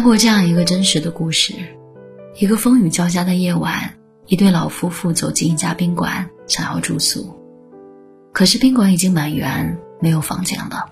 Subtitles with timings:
[0.00, 1.52] 看过这样一个真实的故事：
[2.36, 7.36] 一个风雨交加的夜晚，一对老夫妇走进一家宾馆，想要住宿，
[8.32, 10.88] 可是宾馆已经满员，没有房间了。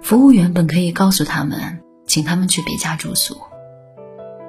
[0.00, 3.36] 服务员本可以告诉他们，请他们去别家住宿，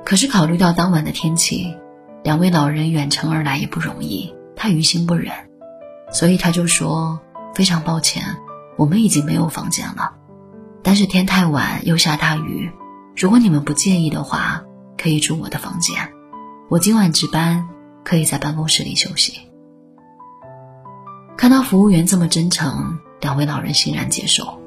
[0.05, 1.76] 可是考虑到当晚的天气，
[2.23, 5.34] 两位老人远程而来也不容易，他于心不忍，
[6.12, 7.20] 所以他就说
[7.55, 8.23] ：“非常抱歉，
[8.77, 10.13] 我们已经没有房间了。”
[10.85, 12.70] 但是天太晚，又下大雨，
[13.17, 14.63] 如果你们不介意的话，
[14.95, 16.13] 可以住我的房间。
[16.70, 17.67] 我今晚值班，
[18.03, 19.34] 可以在办公室里休息。
[21.35, 24.62] 看到服务员这么真诚，两位老人欣然接受。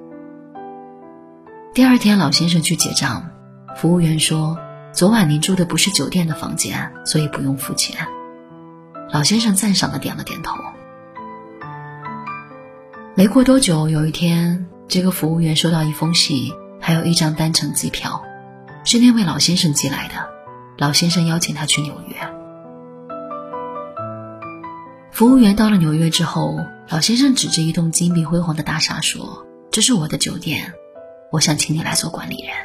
[1.72, 3.30] 第二天，老先生去结账，
[3.76, 4.58] 服务员说
[4.92, 8.04] ：“昨晚您住的不是酒店的房间，所以不用付钱。”
[9.12, 10.56] 老先生赞赏的点了点头。
[13.14, 14.66] 没过多久，有一天。
[14.88, 18.24] 这个服务员收到一封信，还有一张单程机票，
[18.84, 20.14] 是那位老先生寄来的。
[20.78, 22.16] 老先生邀请他去纽约。
[25.12, 30.72] 服务员到了纽约之后，老先生指着一栋金碧辉煌的大厦说：“这是我的酒店，
[31.30, 32.56] 我想请你来做管理人。”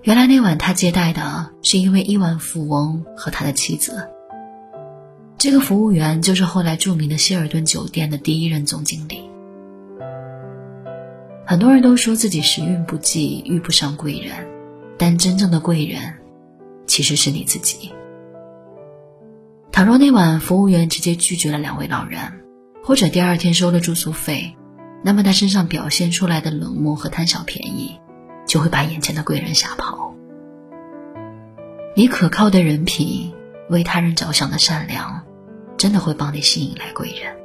[0.00, 4.10] 原来那晚他接待的是一位亿万富翁和他的妻子。
[5.36, 9.30] 这个服务员就是后来著名的希尔顿酒店的第一任总经理。
[11.46, 14.48] 很多人都说自己时运不济，遇不上贵人，
[14.96, 16.14] 但真正的贵人，
[16.86, 17.92] 其实是你自己。
[19.70, 22.20] 倘若那晚服务员直接拒绝了两位老人，
[22.82, 24.56] 或者第二天收了住宿费，
[25.02, 28.00] 那么他身上表现出来的冷漠和贪小便宜，
[28.46, 30.14] 就会把眼前的贵人吓跑。
[31.94, 33.34] 你可靠的人品，
[33.68, 35.22] 为他人着想的善良，
[35.76, 37.36] 真的会帮你吸引来贵人。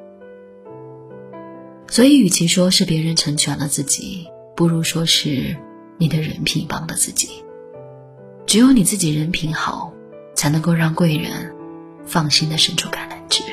[1.92, 5.58] 所以，与其说是别人成全了自己，不如说是
[5.98, 7.44] 你的人品帮了自己。
[8.46, 9.92] 只有你自己人品好，
[10.36, 11.54] 才能够让贵人
[12.06, 13.44] 放心的伸出橄榄枝。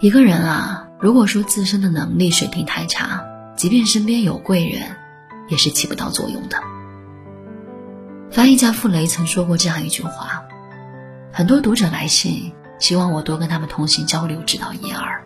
[0.00, 3.24] 一个人啊，如果说自身的能力水平太差，
[3.56, 4.82] 即便身边有贵人，
[5.48, 6.60] 也是起不到作用的。
[8.32, 10.42] 翻译家傅雷曾说过这样一句话：
[11.32, 12.52] 很多读者来信。
[12.78, 15.24] 希望我多跟他们通信交流，指导一二。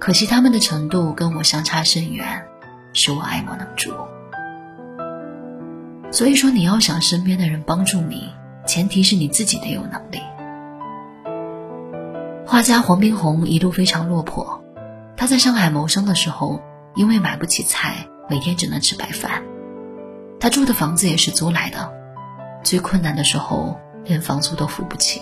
[0.00, 2.46] 可惜他们的程度跟我相差甚远，
[2.92, 3.92] 是我爱莫能助。
[6.10, 8.28] 所以说，你要想身边的人帮助你，
[8.66, 10.20] 前提是你自己得有能力。
[12.46, 14.62] 画家黄宾虹一度非常落魄，
[15.16, 16.60] 他在上海谋生的时候，
[16.94, 19.42] 因为买不起菜，每天只能吃白饭。
[20.38, 21.90] 他住的房子也是租来的，
[22.62, 25.20] 最困难的时候连房租都付不起。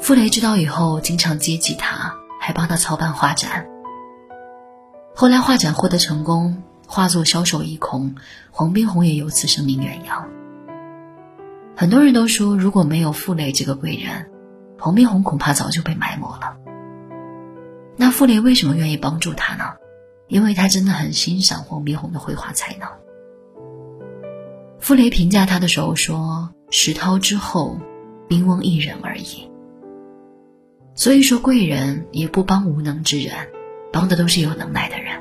[0.00, 3.66] 傅雷知道以后，经常接济他，还帮他操办画展。
[5.14, 8.14] 后来画展获得成功，画作销售一空，
[8.50, 10.26] 黄宾虹也由此声名远扬。
[11.76, 14.30] 很多人都说，如果没有傅雷这个贵人，
[14.78, 16.56] 黄宾虹恐怕早就被埋没了。
[17.96, 19.64] 那傅雷为什么愿意帮助他呢？
[20.28, 22.88] 因为他真的很欣赏黄宾虹的绘画才能。
[24.78, 27.78] 傅雷评价他的时候说：“石涛之后，
[28.28, 29.46] 宾翁一人而已。”
[31.00, 33.34] 所以说，贵人也不帮无能之人，
[33.90, 35.18] 帮的都是有能耐的人。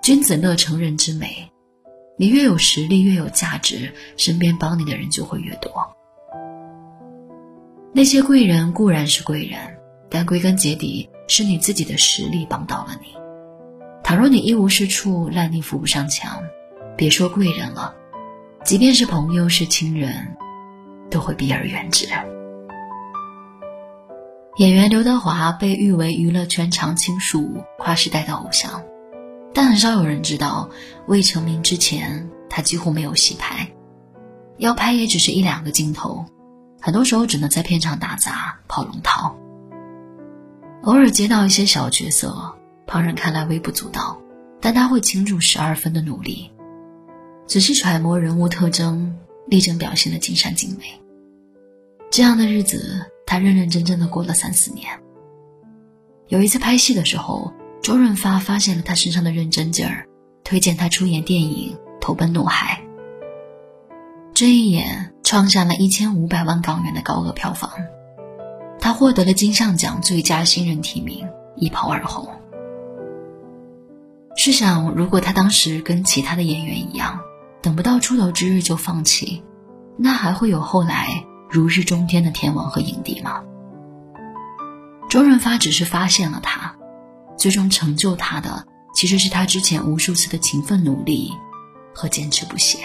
[0.00, 1.50] 君子乐成人之美，
[2.16, 5.72] 你越有实力，越有价值，身边帮你的人就会越多。
[7.92, 9.58] 那些贵人固然是贵人，
[10.08, 13.08] 但归根结底是你自己的实力帮到了你。
[14.04, 16.40] 倘若你一无是处，烂泥扶不上墙，
[16.96, 17.92] 别说贵人了，
[18.62, 20.36] 即便是朋友是亲人，
[21.10, 22.06] 都会避而远之。
[24.56, 28.82] 演员刘德华被誉为娱乐圈常青树、跨时代的偶像，
[29.52, 30.70] 但很少有人知道，
[31.06, 33.70] 未成名之前，他几乎没有戏拍，
[34.56, 36.24] 要拍也只是一两个镜头，
[36.80, 39.36] 很多时候只能在片场打杂、跑龙套。
[40.84, 42.54] 偶尔接到一些小角色，
[42.86, 44.18] 旁人看来微不足道，
[44.58, 46.50] 但他会倾注十二分的努力，
[47.46, 49.14] 仔细揣摩人物特征，
[49.48, 50.98] 力争表现的尽善尽美。
[52.10, 53.04] 这样的日子。
[53.26, 54.86] 他认认真真的过了三四年。
[56.28, 57.52] 有一次拍戏的时候，
[57.82, 60.06] 周润发发现了他身上的认真劲儿，
[60.44, 62.80] 推荐他出演电影《投奔怒海》。
[64.32, 67.70] 这一演创下了一千五百万港元的高额票房，
[68.78, 71.26] 他获得了金像奖最佳新人提名，
[71.56, 72.28] 一炮而红。
[74.36, 77.18] 试想，如果他当时跟其他的演员一样，
[77.62, 79.42] 等不到出头之日就放弃，
[79.96, 81.24] 那还会有后来？
[81.56, 83.42] 如日中天的天王和影帝吗？
[85.08, 86.76] 周润发只是发现了他，
[87.38, 91.32] 最终成就他的，其实是他之前无数次的勤奋努力
[91.94, 92.80] 和坚持不懈。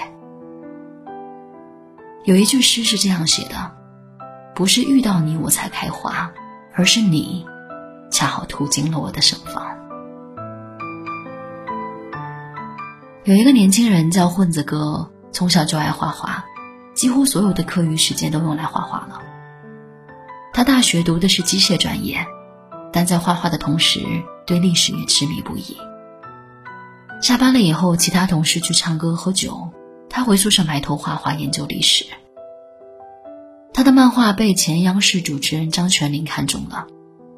[2.24, 3.76] 有一句诗是这样写的
[4.56, 6.32] ：“不是遇到你我才开花，
[6.74, 7.46] 而是你，
[8.10, 9.68] 恰好途经了我的盛放。”
[13.26, 16.46] 有一个年轻人叫混子哥，从小就爱画画，
[16.94, 19.22] 几乎所有的课余时间都用来画画了。
[20.54, 22.26] 他大学读的是机械专业，
[22.92, 24.02] 但在画画的同时，
[24.46, 25.78] 对历史也痴迷不已。
[27.22, 29.70] 下班了以后，其他同事去唱歌喝酒，
[30.10, 32.06] 他回宿舍埋头画画研究历史。
[33.74, 36.88] 他的漫画被前央视主持人张泉灵看中了，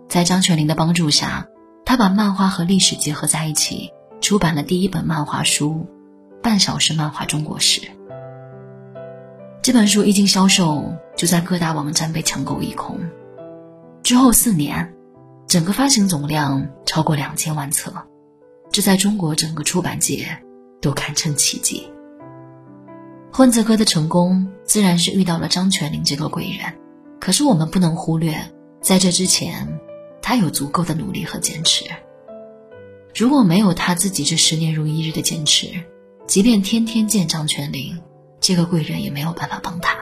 [0.10, 1.48] 在张泉灵的帮助下，
[1.86, 3.92] 他把漫画和历史结合在一起。
[4.22, 5.86] 出版了第一本漫画书
[6.42, 7.82] 《半小时漫画中国史》。
[9.64, 13.00] 这本书一经销售，就在各大网站被抢购一空。
[14.04, 14.94] 之后四年，
[15.48, 17.94] 整个发行总量超过两千万册，
[18.74, 20.38] 这在中国整个出版界
[20.82, 21.88] 都堪称奇迹。
[23.32, 26.74] 混子哥的成功自然是遇到了张泉灵这个贵人，
[27.22, 28.36] 可是我们不能忽略，
[28.82, 29.80] 在这之前，
[30.22, 31.86] 他有足够的努力和坚持。
[33.16, 35.68] 如果没有他自己这十年如一日的坚持，
[36.28, 37.98] 即便天天见张泉灵，
[38.44, 39.96] 这个贵人也没有办法帮他。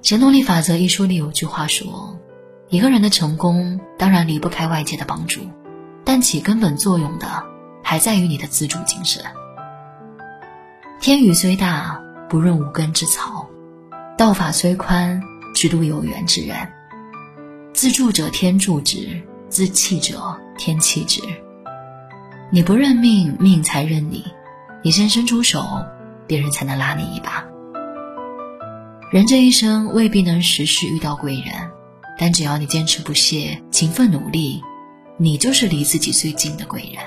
[0.00, 2.16] 行动力法则一书里有句话说
[2.70, 5.40] ：“一个人的成功当然离不开外界的帮助，
[6.04, 7.26] 但起根本作用的
[7.82, 9.24] 还在于你的自主精神。
[11.00, 13.48] 天宇虽大，不润无根之草；
[14.16, 15.20] 道法虽宽，
[15.52, 16.56] 只渡有缘之人。
[17.72, 19.20] 自助者天助之。”
[19.50, 21.20] 自弃者天弃之。
[22.50, 24.24] 你不认命，命才认你；
[24.82, 25.64] 你先伸出手，
[26.26, 27.44] 别人才能拉你一把。
[29.12, 31.54] 人这一生未必能时时遇到贵人，
[32.18, 34.62] 但只要你坚持不懈、勤奋努力，
[35.16, 37.02] 你就是离自己最近的贵人。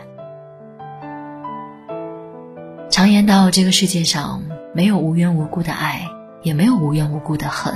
[2.89, 4.41] 常言道，这个世界上
[4.73, 6.07] 没有无缘无故的爱，
[6.43, 7.73] 也没有无缘无故的恨。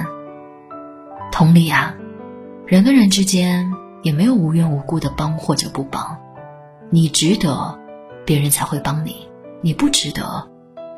[1.32, 1.96] 同理啊，
[2.66, 3.72] 人跟人之间。
[4.04, 6.18] 也没有无缘无故的帮或者不帮，
[6.90, 7.78] 你值得，
[8.26, 9.12] 别人才会帮你；
[9.62, 10.50] 你不值得，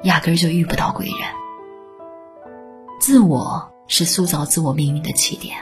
[0.04, 1.16] 压根儿就遇不到贵人。
[3.00, 5.58] 自我是塑造自我命运的起点，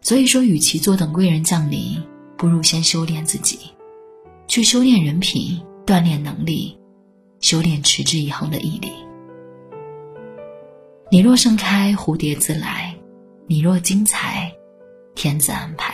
[0.00, 2.02] 所以说，与其坐等贵人降临，
[2.36, 3.58] 不如先修炼自己，
[4.46, 6.78] 去修炼人品，锻炼能力，
[7.40, 8.92] 修炼持之以恒的毅力。
[11.10, 12.94] 你若盛开，蝴蝶自来；
[13.46, 14.52] 你若精彩。
[15.14, 15.91] 天自安排。